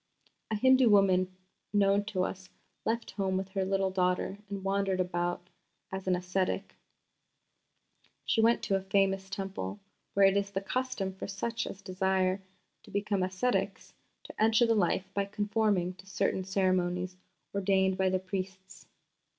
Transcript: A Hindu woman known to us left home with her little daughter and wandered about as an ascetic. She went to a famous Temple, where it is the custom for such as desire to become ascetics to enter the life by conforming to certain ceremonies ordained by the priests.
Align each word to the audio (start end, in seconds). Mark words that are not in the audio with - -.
A 0.49 0.55
Hindu 0.55 0.89
woman 0.89 1.37
known 1.71 2.05
to 2.05 2.23
us 2.23 2.49
left 2.85 3.11
home 3.11 3.37
with 3.37 3.49
her 3.49 3.63
little 3.63 3.91
daughter 3.91 4.39
and 4.49 4.63
wandered 4.63 4.99
about 4.99 5.47
as 5.91 6.07
an 6.07 6.15
ascetic. 6.15 6.73
She 8.25 8.41
went 8.41 8.63
to 8.63 8.75
a 8.75 8.81
famous 8.81 9.29
Temple, 9.29 9.79
where 10.15 10.25
it 10.25 10.35
is 10.35 10.49
the 10.49 10.59
custom 10.59 11.13
for 11.13 11.27
such 11.27 11.67
as 11.67 11.83
desire 11.83 12.41
to 12.81 12.89
become 12.89 13.21
ascetics 13.21 13.93
to 14.23 14.41
enter 14.41 14.65
the 14.65 14.73
life 14.73 15.07
by 15.13 15.25
conforming 15.25 15.93
to 15.97 16.07
certain 16.07 16.43
ceremonies 16.43 17.15
ordained 17.53 17.95
by 17.95 18.09
the 18.09 18.17
priests. 18.17 18.87